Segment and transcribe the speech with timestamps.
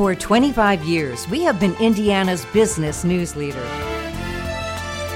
[0.00, 3.60] For 25 years, we have been Indiana's business news leader.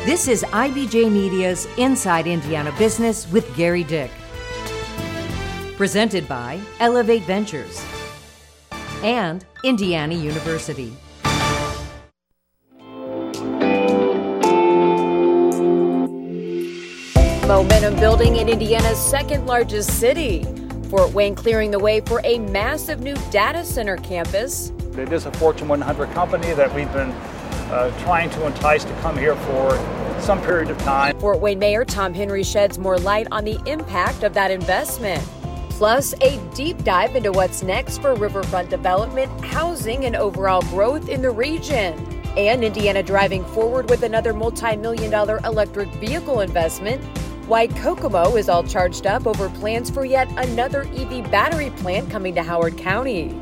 [0.05, 4.11] This is IBJ Media's Inside Indiana Business with Gerry Dick.
[5.79, 7.83] Presented by Elevate Ventures
[9.03, 10.93] and Indiana University.
[17.47, 20.45] Momentum building in Indiana's second largest city.
[20.91, 24.74] Fort Wayne clearing the way for a massive new data center campus.
[24.97, 29.19] It is a Fortune 100 company that we've been uh, trying to entice to come
[29.19, 29.77] here for
[30.21, 31.19] some period of time.
[31.19, 35.21] Fort Wayne Mayor Tom Henry sheds more light on the impact of that investment.
[35.71, 41.21] Plus, a deep dive into what's next for riverfront development, housing, and overall growth in
[41.23, 41.95] the region.
[42.37, 47.03] And Indiana driving forward with another multi million dollar electric vehicle investment
[47.49, 52.35] why Kokomo is all charged up over plans for yet another EV battery plant coming
[52.37, 53.39] to Howard County.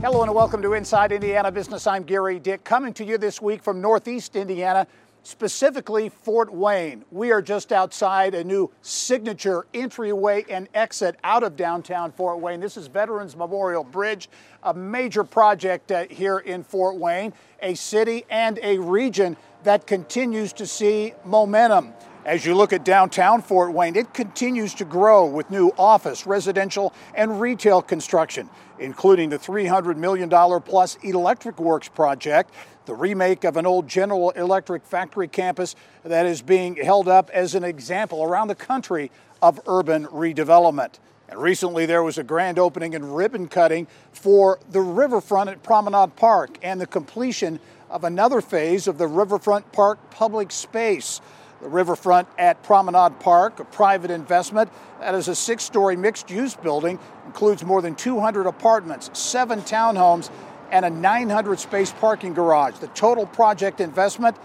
[0.00, 1.84] Hello and welcome to Inside Indiana Business.
[1.84, 4.86] I'm Gerry Dick, coming to you this week from Northeast Indiana,
[5.24, 7.04] specifically Fort Wayne.
[7.10, 12.60] We are just outside a new signature entryway and exit out of downtown Fort Wayne.
[12.60, 14.28] This is Veterans Memorial Bridge,
[14.62, 20.52] a major project uh, here in Fort Wayne, a city and a region that continues
[20.52, 21.92] to see momentum.
[22.24, 26.92] As you look at downtown Fort Wayne, it continues to grow with new office, residential,
[27.14, 30.28] and retail construction, including the $300 million
[30.60, 32.52] plus Electric Works project,
[32.86, 37.54] the remake of an old General Electric factory campus that is being held up as
[37.54, 39.10] an example around the country
[39.40, 40.98] of urban redevelopment.
[41.28, 46.16] And recently there was a grand opening and ribbon cutting for the riverfront at Promenade
[46.16, 51.20] Park and the completion of another phase of the Riverfront Park public space.
[51.60, 54.70] The riverfront at Promenade Park, a private investment
[55.00, 60.30] that is a six story mixed use building, includes more than 200 apartments, seven townhomes,
[60.70, 62.78] and a 900 space parking garage.
[62.78, 64.36] The total project investment,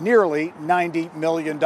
[0.00, 1.58] nearly $90 million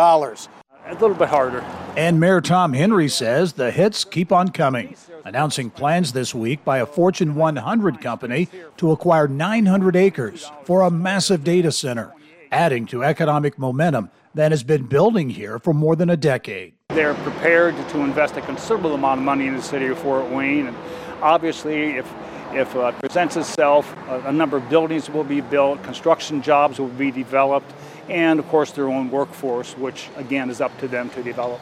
[0.86, 1.60] a little bit harder.
[1.96, 6.78] And Mayor Tom Henry says the hits keep on coming, announcing plans this week by
[6.78, 12.12] a Fortune 100 company to acquire 900 acres for a massive data center,
[12.52, 16.74] adding to economic momentum that has been building here for more than a decade.
[16.90, 20.66] They're prepared to invest a considerable amount of money in the city of Fort Wayne,
[20.66, 20.76] and
[21.22, 22.06] obviously, if
[22.52, 26.88] if uh, it presents itself, a number of buildings will be built, construction jobs will
[26.88, 27.72] be developed,
[28.08, 31.60] and of course their own workforce, which again is up to them to develop.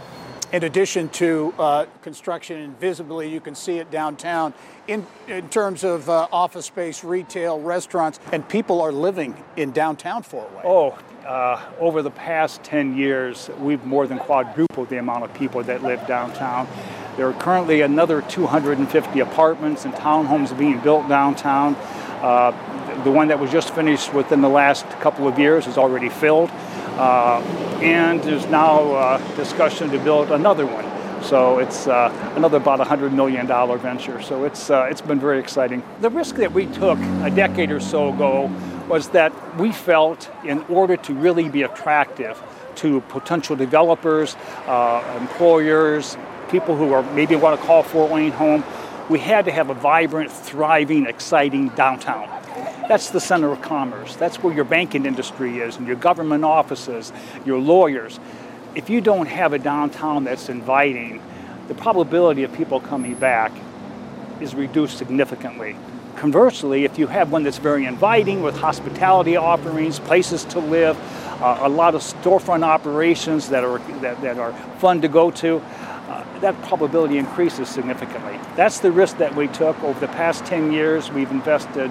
[0.55, 4.55] In addition to uh, construction, and visibly you can see it downtown
[4.87, 10.23] in, in terms of uh, office space, retail, restaurants, and people are living in downtown
[10.23, 10.63] Fort Wayne.
[10.65, 15.61] Oh, uh, over the past 10 years, we've more than quadrupled the amount of people
[15.65, 16.69] that live downtown.
[17.17, 21.75] There are currently another 250 apartments and townhomes being built downtown.
[22.23, 22.53] Uh,
[23.03, 26.49] the one that was just finished within the last couple of years is already filled.
[26.99, 27.41] Uh,
[27.82, 30.84] and there's now uh, discussion to build another one.
[31.22, 33.47] So it's uh, another about $100 million
[33.78, 34.21] venture.
[34.22, 35.82] So it's, it's been very exciting.
[36.00, 38.50] The risk that we took a decade or so ago
[38.88, 42.43] was that we felt in order to really be attractive
[42.77, 46.16] to potential developers, uh, employers,
[46.50, 48.62] people who are maybe want to call Fort Wayne home,
[49.09, 52.28] we had to have a vibrant, thriving, exciting downtown.
[52.89, 54.15] That's the center of commerce.
[54.17, 57.13] That's where your banking industry is and your government offices,
[57.45, 58.21] your lawyers.
[58.75, 61.23] If you don't have a downtown that's inviting,
[61.69, 63.53] the probability of people coming back
[64.41, 65.77] is reduced significantly.
[66.17, 70.97] Conversely, if you have one that's very inviting with hospitality offerings, places to live,
[71.43, 75.59] uh, a lot of storefront operations that are, that, that are fun to go to,
[75.59, 78.39] uh, that probability increases significantly.
[78.57, 81.11] That's the risk that we took over the past 10 years.
[81.11, 81.91] We've invested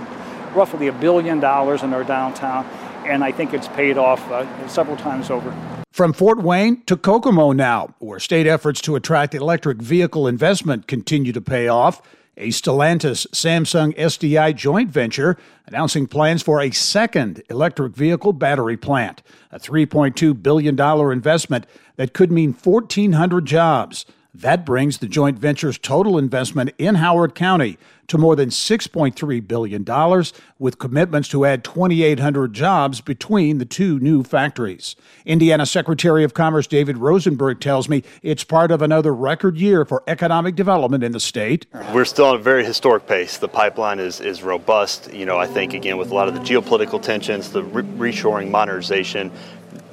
[0.55, 2.65] roughly a billion dollars in our downtown,
[3.05, 5.53] and I think it's paid off uh, several times over.
[5.91, 11.31] From Fort Wayne to Kokomo now, where state efforts to attract electric vehicle investment continue
[11.33, 12.01] to pay off.
[12.35, 19.21] A Stellantis Samsung SDI joint venture announcing plans for a second electric vehicle battery plant,
[19.51, 20.79] a $3.2 billion
[21.11, 21.67] investment
[21.97, 24.07] that could mean 1,400 jobs.
[24.35, 27.77] That brings the joint venture's total investment in Howard County
[28.07, 30.23] to more than $6.3 billion,
[30.57, 34.95] with commitments to add 2,800 jobs between the two new factories.
[35.25, 40.03] Indiana Secretary of Commerce David Rosenberg tells me it's part of another record year for
[40.07, 41.67] economic development in the state.
[41.93, 43.37] We're still on a very historic pace.
[43.37, 45.13] The pipeline is, is robust.
[45.13, 48.49] You know, I think, again, with a lot of the geopolitical tensions, the re- reshoring,
[48.49, 49.31] modernization,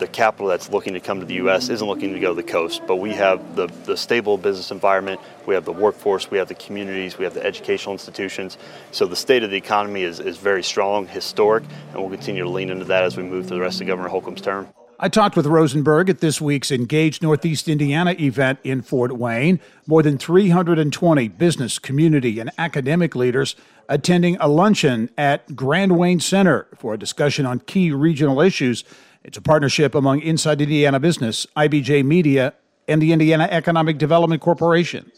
[0.00, 1.68] the capital that's looking to come to the U.S.
[1.68, 5.20] isn't looking to go to the coast, but we have the, the stable business environment,
[5.46, 8.58] we have the workforce, we have the communities, we have the educational institutions.
[8.90, 11.62] So the state of the economy is, is very strong, historic,
[11.92, 14.08] and we'll continue to lean into that as we move through the rest of Governor
[14.08, 14.68] Holcomb's term.
[15.02, 19.58] I talked with Rosenberg at this week's Engage Northeast Indiana event in Fort Wayne.
[19.86, 23.56] More than 320 business, community, and academic leaders
[23.88, 28.84] attending a luncheon at Grand Wayne Center for a discussion on key regional issues.
[29.22, 32.54] It's a partnership among Inside Indiana Business, IBJ Media,
[32.88, 35.12] and the Indiana Economic Development Corporation.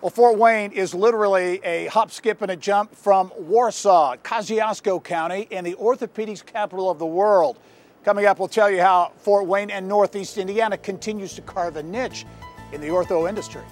[0.00, 5.48] Well, Fort Wayne is literally a hop, skip, and a jump from Warsaw, Kosciusko County,
[5.50, 7.58] and the orthopedics capital of the world.
[8.04, 11.82] Coming up, we'll tell you how Fort Wayne and Northeast Indiana continues to carve a
[11.82, 12.24] niche
[12.72, 13.62] in the ortho industry.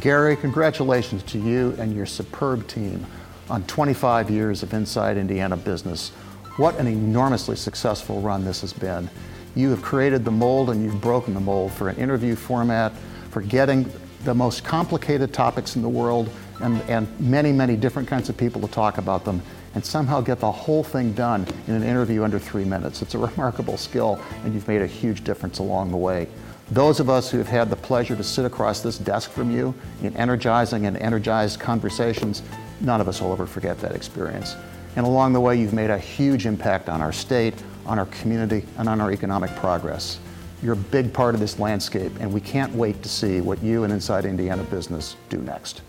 [0.00, 3.06] Gerry, congratulations to you and your superb team
[3.48, 6.10] on 25 years of Inside Indiana business.
[6.56, 9.08] What an enormously successful run this has been.
[9.54, 12.92] You have created the mold and you've broken the mold for an interview format,
[13.30, 13.90] for getting
[14.24, 16.28] the most complicated topics in the world
[16.60, 19.42] and, and many, many different kinds of people to talk about them
[19.74, 23.02] and somehow get the whole thing done in an interview under three minutes.
[23.02, 26.28] It's a remarkable skill, and you've made a huge difference along the way.
[26.70, 29.74] Those of us who have had the pleasure to sit across this desk from you
[30.02, 32.42] in energizing and energized conversations,
[32.80, 34.56] none of us will ever forget that experience.
[34.96, 38.64] And along the way, you've made a huge impact on our state, on our community,
[38.78, 40.18] and on our economic progress.
[40.62, 43.84] You're a big part of this landscape, and we can't wait to see what you
[43.84, 45.82] and Inside Indiana Business do next.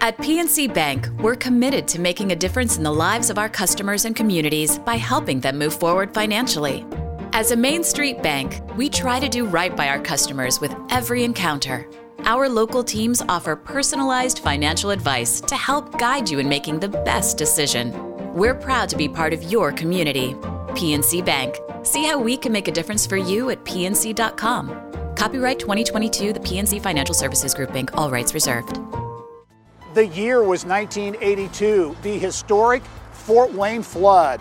[0.00, 4.04] At PNC Bank, we're committed to making a difference in the lives of our customers
[4.04, 6.84] and communities by helping them move forward financially.
[7.34, 11.24] As a Main Street bank, we try to do right by our customers with every
[11.24, 11.88] encounter.
[12.24, 17.38] Our local teams offer personalized financial advice to help guide you in making the best
[17.38, 17.94] decision.
[18.34, 20.34] We're proud to be part of your community.
[20.74, 21.56] PNC Bank.
[21.84, 25.14] See how we can make a difference for you at pnc.com.
[25.16, 28.78] Copyright 2022, the PNC Financial Services Group, Inc., all rights reserved.
[29.94, 32.82] The year was 1982, the historic
[33.12, 34.38] Fort Wayne flood.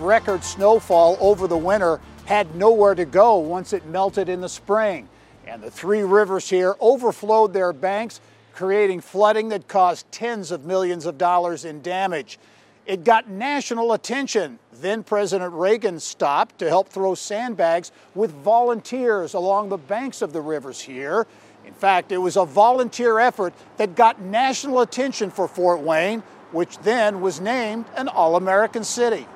[0.00, 5.08] Record snowfall over the winter had nowhere to go once it melted in the spring.
[5.46, 8.20] And the three rivers here overflowed their banks,
[8.54, 12.38] creating flooding that caused tens of millions of dollars in damage.
[12.86, 14.58] It got national attention.
[14.72, 20.40] Then President Reagan stopped to help throw sandbags with volunteers along the banks of the
[20.40, 21.26] rivers here.
[21.64, 26.78] In fact, it was a volunteer effort that got national attention for Fort Wayne, which
[26.78, 29.26] then was named an All American City.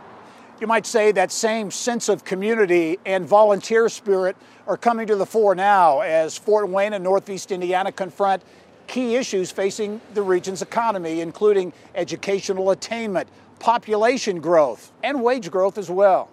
[0.59, 4.37] You might say that same sense of community and volunteer spirit
[4.67, 8.43] are coming to the fore now as Fort Wayne and Northeast Indiana confront
[8.87, 15.91] key issues facing the region's economy, including educational attainment, population growth, and wage growth as
[15.91, 16.31] well.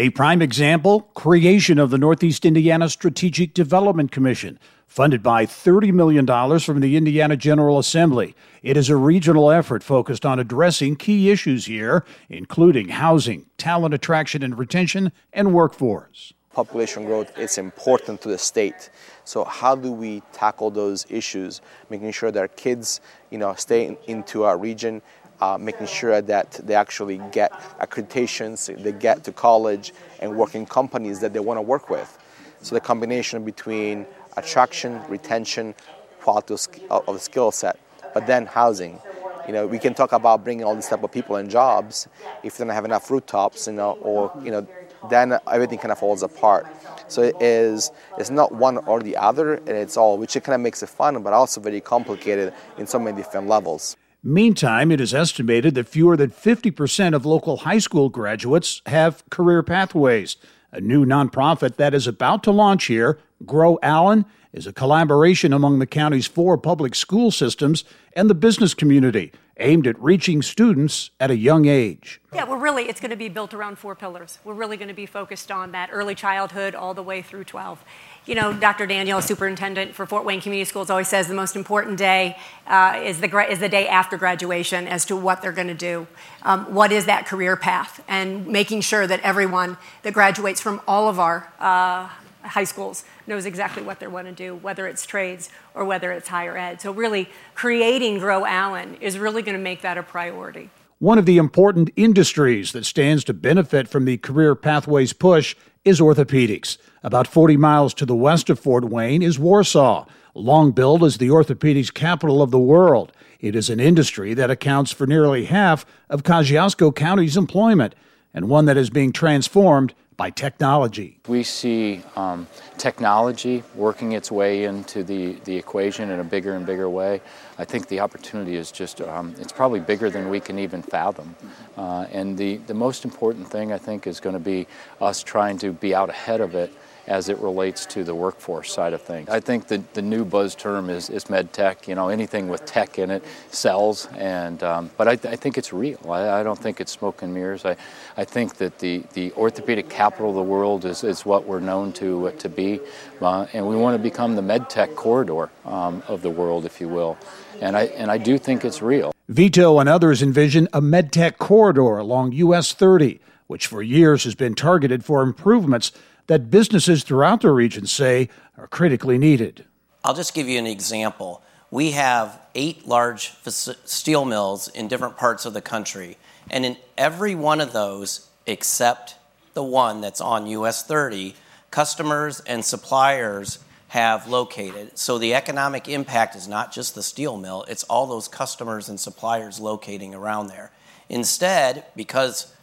[0.00, 6.26] A prime example creation of the Northeast Indiana Strategic Development Commission, funded by $30 million
[6.58, 8.34] from the Indiana General Assembly.
[8.62, 14.42] It is a regional effort focused on addressing key issues here, including housing, talent attraction
[14.42, 16.32] and retention, and workforce.
[16.54, 18.88] Population growth is important to the state.
[19.24, 21.60] So how do we tackle those issues,
[21.90, 25.02] making sure that our kids, you know, stay in, into our region,
[25.40, 30.66] uh, making sure that they actually get accreditations, they get to college and work in
[30.66, 32.18] companies that they want to work with.
[32.62, 35.74] So the combination between attraction, retention,
[36.20, 36.54] quality
[36.90, 37.78] of, skill set,
[38.14, 39.00] but then housing.
[39.46, 42.06] You know, we can talk about bringing all these type of people and jobs
[42.42, 44.66] if they don't have enough rooftops, you know, or you know,
[45.08, 46.66] then everything kind of falls apart.
[47.08, 50.54] So it is it's not one or the other, and it's all, which it kind
[50.54, 53.96] of makes it fun, but also very complicated in so many different levels.
[54.22, 59.62] Meantime, it is estimated that fewer than 50% of local high school graduates have career
[59.62, 60.36] pathways.
[60.72, 65.78] A new nonprofit that is about to launch here, Grow Allen, is a collaboration among
[65.78, 71.30] the county's four public school systems and the business community aimed at reaching students at
[71.30, 72.20] a young age.
[72.32, 74.38] Yeah, we're really, it's going to be built around four pillars.
[74.42, 77.84] We're really going to be focused on that early childhood all the way through 12
[78.26, 78.86] you know, Dr.
[78.86, 83.20] Daniel, superintendent for Fort Wayne Community Schools, always says the most important day uh, is,
[83.20, 86.06] the, is the day after graduation as to what they're going to do.
[86.42, 88.04] Um, what is that career path?
[88.06, 92.08] And making sure that everyone that graduates from all of our uh,
[92.42, 96.28] high schools knows exactly what they want to do, whether it's trades or whether it's
[96.28, 96.80] higher ed.
[96.80, 100.70] So, really, creating Grow Allen is really going to make that a priority.
[100.98, 105.98] One of the important industries that stands to benefit from the Career Pathways push is
[105.98, 106.76] orthopedics.
[107.02, 110.04] About 40 miles to the west of Fort Wayne is Warsaw,
[110.34, 113.12] long billed as the orthopedics capital of the world.
[113.40, 117.94] It is an industry that accounts for nearly half of Kosciusko County's employment
[118.34, 121.16] and one that is being transformed by technology.
[121.28, 122.46] We see um,
[122.76, 127.22] technology working its way into the, the equation in a bigger and bigger way.
[127.56, 131.34] I think the opportunity is just, um, it's probably bigger than we can even fathom.
[131.74, 134.66] Uh, and the, the most important thing, I think, is going to be
[135.00, 136.70] us trying to be out ahead of it
[137.10, 139.28] as it relates to the workforce side of things.
[139.28, 141.88] I think the, the new buzz term is, is med tech.
[141.88, 145.72] You know, anything with tech in it sells, and um, but I, I, think it's
[145.72, 145.98] real.
[146.08, 147.64] I, I, don't think it's smoke and mirrors.
[147.64, 147.76] I,
[148.16, 151.92] I think that the, the orthopedic capital of the world is, is what we're known
[151.94, 152.78] to uh, to be,
[153.20, 156.80] uh, and we want to become the med tech corridor um, of the world, if
[156.80, 157.18] you will.
[157.60, 159.12] And I and I do think it's real.
[159.28, 164.54] Vito and others envision a medtech corridor along US 30, which for years has been
[164.54, 165.90] targeted for improvements
[166.30, 169.64] that businesses throughout the region say are critically needed.
[170.04, 171.42] I'll just give you an example.
[171.72, 176.18] We have eight large steel mills in different parts of the country,
[176.48, 179.16] and in every one of those, except
[179.54, 181.34] the one that's on US 30,
[181.72, 183.58] customers and suppliers
[183.88, 184.96] have located.
[184.96, 189.00] So the economic impact is not just the steel mill, it's all those customers and
[189.00, 190.70] suppliers locating around there.
[191.08, 192.54] Instead, because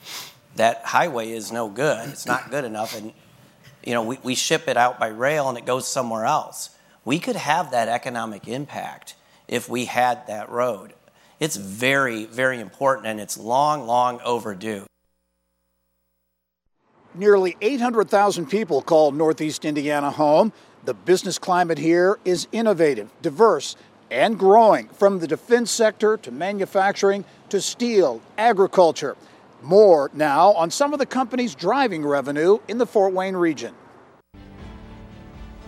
[0.55, 3.11] that highway is no good, it's not good enough, and
[3.87, 6.71] you know, we, we ship it out by rail and it goes somewhere else.
[7.05, 9.15] We could have that economic impact
[9.47, 10.91] if we had that road.
[11.39, 14.85] It's very, very important and it's long, long overdue.
[17.15, 20.51] Nearly 800,000 people call Northeast Indiana home.
[20.83, 23.77] The business climate here is innovative, diverse,
[24.11, 29.15] and growing from the defense sector to manufacturing to steel, agriculture.
[29.61, 33.73] More now on some of the companies driving revenue in the Fort Wayne region.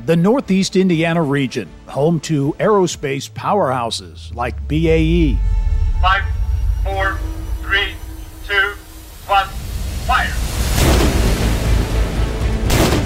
[0.06, 5.38] The Northeast Indiana region, home to aerospace powerhouses like BAE.
[6.02, 6.24] Five,
[6.84, 7.20] four,
[7.62, 7.94] three,
[8.48, 8.74] two,
[9.28, 9.48] one,
[10.08, 10.34] fire.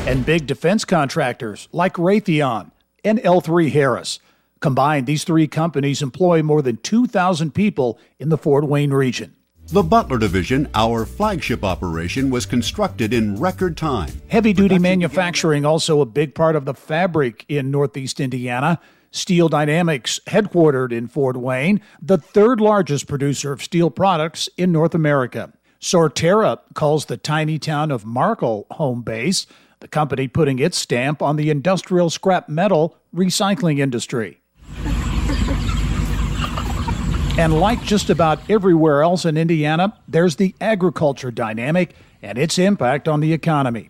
[0.08, 2.72] And big defense contractors like Raytheon
[3.04, 4.20] and L3 Harris.
[4.60, 9.36] Combined, these three companies employ more than 2,000 people in the Fort Wayne region.
[9.68, 14.10] The Butler Division, our flagship operation, was constructed in record time.
[14.28, 18.80] Heavy duty manufacturing, also a big part of the fabric in Northeast Indiana.
[19.10, 24.94] Steel Dynamics, headquartered in Fort Wayne, the third largest producer of steel products in North
[24.94, 25.54] America.
[25.80, 29.48] Sortera calls the tiny town of Markle home base,
[29.80, 34.43] the company putting its stamp on the industrial scrap metal recycling industry.
[37.36, 43.08] And like just about everywhere else in Indiana, there's the agriculture dynamic and its impact
[43.08, 43.90] on the economy.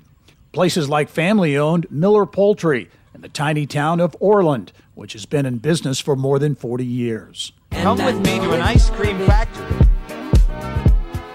[0.54, 5.46] Places like family owned Miller Poultry in the tiny town of Orland, which has been
[5.46, 7.52] in business for more than 40 years.
[7.72, 9.88] Come with me to an ice cream factory.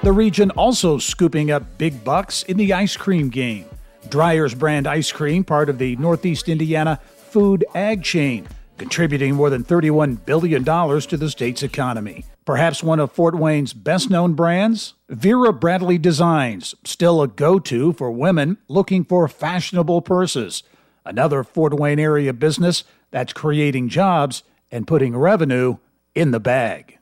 [0.02, 3.66] The region also scooping up big bucks in the ice cream game.
[4.08, 9.64] Dreyer's brand ice cream, part of the Northeast Indiana food ag chain, contributing more than
[9.64, 12.24] $31 billion to the state's economy.
[12.44, 14.94] Perhaps one of Fort Wayne's best known brands?
[15.08, 20.62] Vera Bradley Designs, still a go to for women looking for fashionable purses.
[21.04, 25.76] Another Fort Wayne area business that's creating jobs and putting revenue
[26.14, 26.98] in the bag.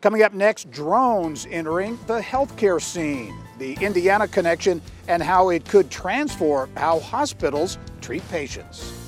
[0.00, 5.90] Coming up next, drones entering the healthcare scene, the Indiana connection, and how it could
[5.90, 9.03] transform how hospitals treat patients.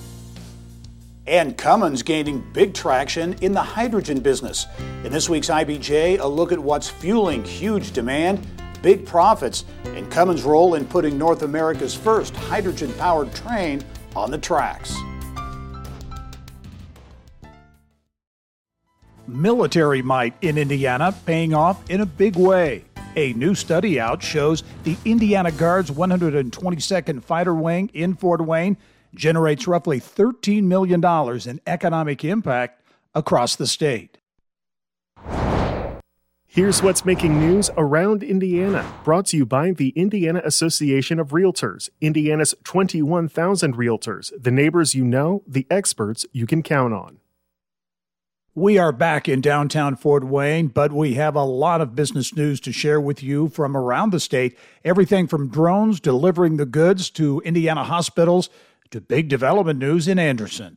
[1.27, 4.67] And Cummins gaining big traction in the hydrogen business.
[5.03, 8.47] In this week's IBJ, a look at what's fueling huge demand,
[8.81, 13.83] big profits, and Cummins' role in putting North America's first hydrogen powered train
[14.15, 14.97] on the tracks.
[19.27, 22.85] Military might in Indiana paying off in a big way.
[23.17, 28.77] A new study out shows the Indiana Guard's 122nd Fighter Wing in Fort Wayne
[29.17, 31.03] generates roughly $13 million
[31.49, 32.83] in economic impact
[33.15, 34.19] across the state.
[36.57, 41.91] Here's what's making news around Indiana, brought to you by the Indiana Association of Realtors,
[42.01, 47.19] Indiana's 21,000 realtors, the neighbors you know, the experts you can count on.
[48.55, 52.59] We are back in downtown Fort Wayne, but we have a lot of business news
[52.61, 54.57] to share with you from around the state.
[54.83, 58.49] Everything from drones delivering the goods to Indiana hospitals
[58.91, 60.77] to big development news in Anderson.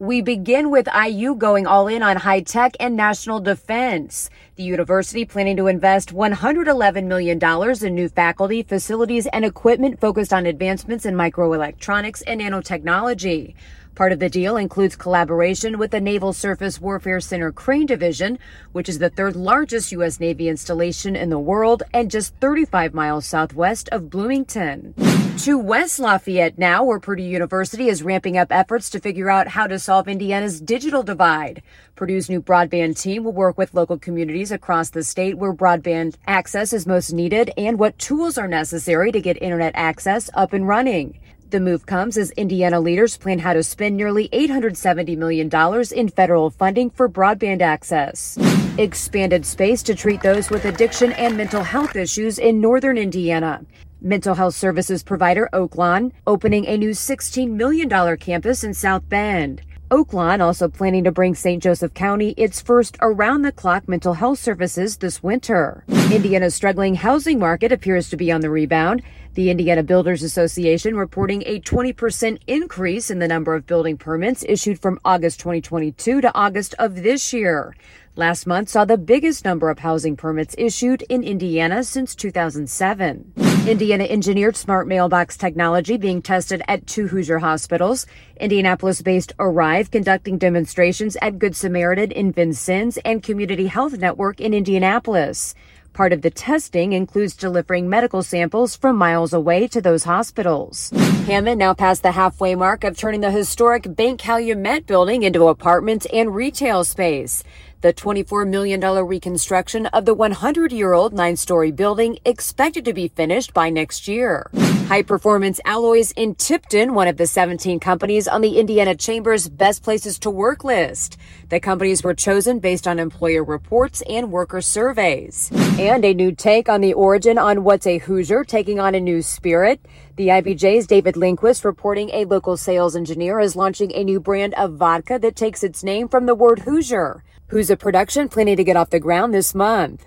[0.00, 4.30] We begin with IU going all in on high tech and national defense.
[4.54, 7.40] The university planning to invest $111 million
[7.84, 13.56] in new faculty, facilities, and equipment focused on advancements in microelectronics and nanotechnology.
[13.98, 18.38] Part of the deal includes collaboration with the Naval Surface Warfare Center Crane Division,
[18.70, 20.20] which is the third largest U.S.
[20.20, 24.94] Navy installation in the world and just 35 miles southwest of Bloomington.
[25.38, 29.66] To West Lafayette now, where Purdue University is ramping up efforts to figure out how
[29.66, 31.60] to solve Indiana's digital divide.
[31.96, 36.72] Purdue's new broadband team will work with local communities across the state where broadband access
[36.72, 41.18] is most needed and what tools are necessary to get internet access up and running.
[41.50, 45.50] The move comes as Indiana leaders plan how to spend nearly $870 million
[45.94, 48.36] in federal funding for broadband access.
[48.76, 53.64] Expanded space to treat those with addiction and mental health issues in northern Indiana.
[54.02, 59.62] Mental health services provider Oaklawn opening a new $16 million campus in South Bend.
[59.90, 61.62] Oaklawn also planning to bring St.
[61.62, 65.82] Joseph County its first around the clock mental health services this winter.
[66.12, 69.02] Indiana's struggling housing market appears to be on the rebound
[69.38, 74.80] the Indiana Builders Association reporting a 20% increase in the number of building permits issued
[74.80, 77.76] from August 2022 to August of this year.
[78.16, 83.32] Last month saw the biggest number of housing permits issued in Indiana since 2007.
[83.68, 88.06] Indiana engineered smart mailbox technology being tested at two Hoosier hospitals.
[88.40, 94.52] Indianapolis based Arrive conducting demonstrations at Good Samaritan in Vincennes and Community Health Network in
[94.52, 95.54] Indianapolis.
[95.98, 100.90] Part of the testing includes delivering medical samples from miles away to those hospitals.
[101.26, 106.06] Hammond now passed the halfway mark of turning the historic Bank Calumet building into apartments
[106.12, 107.42] and retail space.
[107.80, 113.06] The $24 million reconstruction of the 100 year old nine story building expected to be
[113.06, 114.50] finished by next year.
[114.88, 119.84] High Performance Alloys in Tipton, one of the 17 companies on the Indiana Chamber's Best
[119.84, 121.18] Places to Work list.
[121.50, 125.48] The companies were chosen based on employer reports and worker surveys.
[125.78, 129.22] And a new take on the origin on what's a Hoosier taking on a new
[129.22, 129.80] spirit.
[130.16, 134.72] The IBJ's David Lindquist reporting a local sales engineer is launching a new brand of
[134.72, 137.22] vodka that takes its name from the word Hoosier.
[137.50, 140.06] Who's a production planning to get off the ground this month.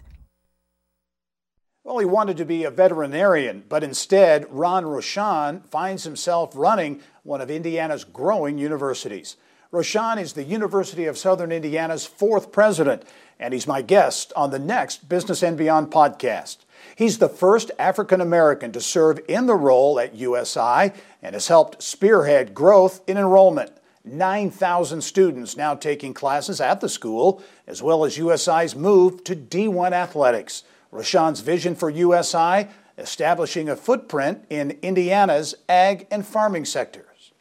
[1.84, 7.42] Well, he wanted to be a veterinarian, but instead, Ron Rochon finds himself running one
[7.42, 9.38] of Indiana's growing universities.
[9.72, 13.06] Roshan is the University of Southern Indiana's fourth president,
[13.40, 16.58] and he's my guest on the next Business and Beyond podcast.
[16.96, 20.92] He's the first African American to serve in the role at USI
[21.24, 23.72] and has helped spearhead growth in enrollment.
[24.04, 29.92] 9,000 students now taking classes at the school, as well as USI's move to D1
[29.92, 30.64] athletics.
[30.92, 37.32] Rochon's vision for USI establishing a footprint in Indiana's ag and farming sectors.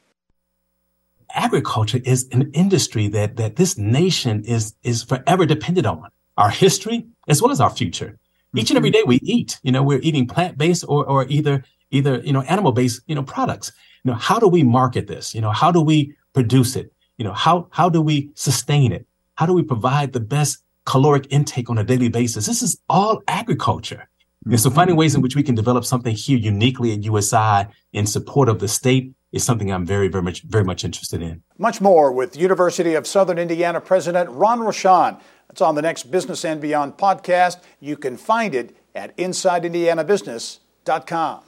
[1.34, 6.08] Agriculture is an industry that, that this nation is, is forever dependent on.
[6.36, 8.18] Our history as well as our future.
[8.56, 9.00] Each and every mm-hmm.
[9.00, 13.02] day we eat, you know, we're eating plant-based or, or either, either, you know, animal-based,
[13.06, 13.72] you know, products.
[14.02, 15.34] You know, how do we market this?
[15.34, 16.92] You know, how do we produce it?
[17.16, 19.06] You know, how, how do we sustain it?
[19.34, 22.46] How do we provide the best caloric intake on a daily basis?
[22.46, 24.08] This is all agriculture.
[24.46, 28.06] And so finding ways in which we can develop something here uniquely at USI in
[28.06, 31.42] support of the state is something I'm very, very much, very much interested in.
[31.58, 35.20] Much more with University of Southern Indiana President Ron Rochon.
[35.48, 37.58] That's on the next Business and Beyond podcast.
[37.80, 41.40] You can find it at InsideIndianaBusiness.com.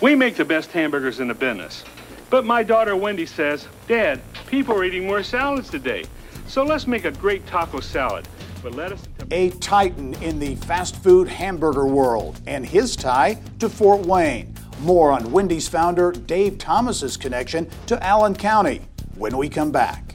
[0.00, 1.84] We make the best hamburgers in the business.
[2.30, 6.04] But my daughter Wendy says, Dad, people are eating more salads today.
[6.46, 8.26] So let's make a great taco salad
[8.62, 13.68] But lettuce and A titan in the fast food hamburger world and his tie to
[13.68, 14.54] Fort Wayne.
[14.80, 18.82] More on Wendy's founder Dave Thomas's connection to Allen County
[19.16, 20.09] when we come back.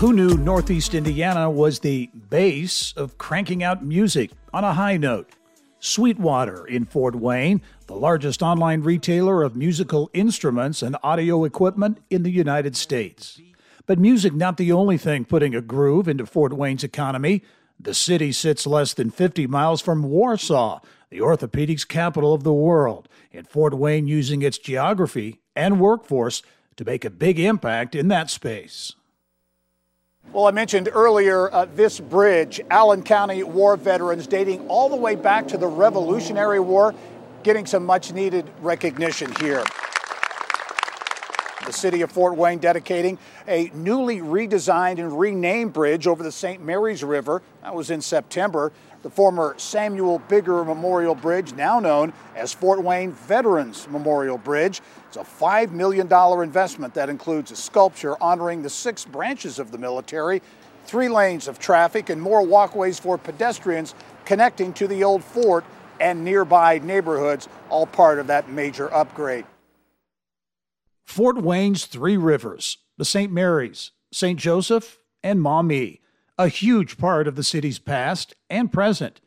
[0.00, 5.28] Who knew Northeast Indiana was the base of cranking out music on a high note?
[5.78, 12.22] Sweetwater in Fort Wayne, the largest online retailer of musical instruments and audio equipment in
[12.22, 13.42] the United States.
[13.84, 17.42] But music not the only thing putting a groove into Fort Wayne's economy.
[17.78, 23.06] The city sits less than 50 miles from Warsaw, the orthopedics capital of the world,
[23.34, 26.42] and Fort Wayne using its geography and workforce
[26.76, 28.94] to make a big impact in that space.
[30.32, 35.16] Well, I mentioned earlier uh, this bridge, Allen County war veterans dating all the way
[35.16, 36.94] back to the Revolutionary War,
[37.42, 39.64] getting some much needed recognition here.
[41.70, 46.60] The city of Fort Wayne dedicating a newly redesigned and renamed bridge over the St.
[46.60, 47.42] Mary's River.
[47.62, 48.72] That was in September.
[49.04, 54.80] The former Samuel Bigger Memorial Bridge, now known as Fort Wayne Veterans Memorial Bridge.
[55.06, 59.78] It's a $5 million investment that includes a sculpture honoring the six branches of the
[59.78, 60.42] military,
[60.86, 65.64] three lanes of traffic, and more walkways for pedestrians connecting to the old fort
[66.00, 69.44] and nearby neighborhoods, all part of that major upgrade.
[71.10, 73.32] Fort Wayne's Three Rivers, the St.
[73.32, 74.38] Mary's, St.
[74.38, 75.98] Joseph, and Maumee,
[76.38, 79.20] a huge part of the city's past and present.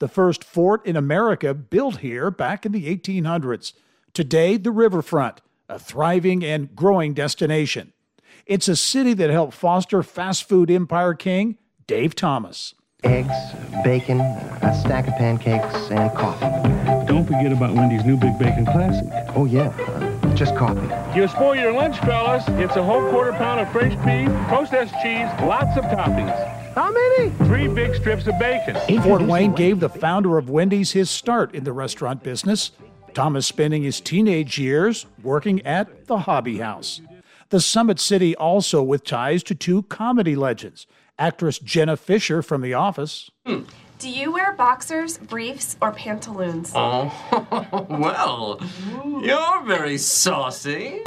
[0.00, 3.72] The first fort in America built here back in the 1800s.
[4.12, 7.94] Today, the riverfront, a thriving and growing destination.
[8.44, 13.32] It's a city that helped foster fast food empire king Dave Thomas eggs,
[13.82, 17.06] bacon, a stack of pancakes, and coffee.
[17.06, 19.08] Don't forget about Wendy's new Big Bacon Classic.
[19.34, 19.70] Oh, yeah,
[20.34, 21.18] just coffee.
[21.18, 22.44] You spoil your lunch, fellas.
[22.48, 26.74] It's a whole quarter pound of French beef, processed cheese, lots of toppings.
[26.74, 27.30] How many?
[27.46, 28.76] Three big strips of bacon.
[29.02, 32.70] Fort Wayne gave the founder of Wendy's his start in the restaurant business.
[33.12, 37.00] Thomas spending his teenage years working at the Hobby House.
[37.48, 40.86] The Summit City also with ties to two comedy legends
[41.18, 43.30] actress Jenna Fischer from The Office.
[43.46, 43.62] Hmm.
[44.00, 46.72] Do you wear boxers, briefs, or pantaloons?
[46.74, 47.12] Oh,
[47.90, 48.58] well,
[49.22, 51.02] you're very saucy.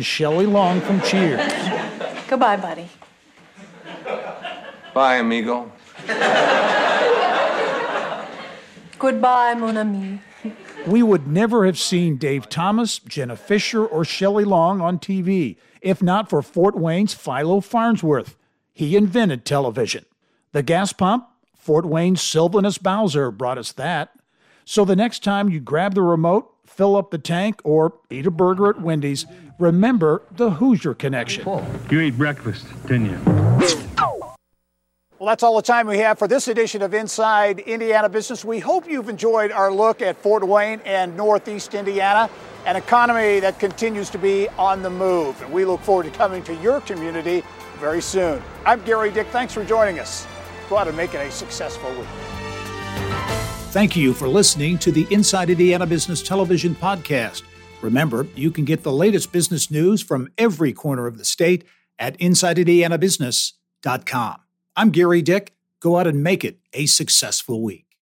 [0.00, 1.52] And Shelley Long from Cheers.
[2.26, 2.88] Goodbye, buddy.
[4.94, 5.70] Bye, amigo.
[8.98, 10.22] Goodbye, mon ami.
[10.86, 16.02] We would never have seen Dave Thomas, Jenna Fischer, or Shelley Long on TV if
[16.02, 18.38] not for Fort Wayne's Philo Farnsworth.
[18.72, 20.06] He invented television.
[20.52, 24.12] The gas pump, Fort Wayne's Sylvanus Bowser brought us that.
[24.64, 28.30] So the next time you grab the remote, fill up the tank, or eat a
[28.30, 29.26] burger at Wendy's,
[29.60, 31.46] remember the Hoosier connection.
[31.90, 33.18] You ate breakfast, didn't you?
[35.20, 38.42] Well, that's all the time we have for this edition of Inside Indiana Business.
[38.42, 42.30] We hope you've enjoyed our look at Fort Wayne and Northeast Indiana,
[42.64, 45.40] an economy that continues to be on the move.
[45.42, 47.42] And we look forward to coming to your community
[47.78, 48.42] very soon.
[48.64, 49.26] I'm Gerry Dick.
[49.26, 50.26] Thanks for joining us.
[50.70, 52.06] Go out and make it a successful week.
[53.72, 57.42] Thank you for listening to the Inside Indiana Business Television podcast.
[57.82, 61.62] Remember, you can get the latest business news from every corner of the state
[61.98, 64.36] at InsideIndianaBusiness.com.
[64.76, 65.54] I'm Gerry Dick.
[65.80, 67.89] Go out and make it a successful week.